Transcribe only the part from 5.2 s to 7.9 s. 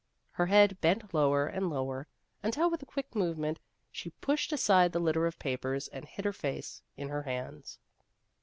of papers and hid her face in her hands.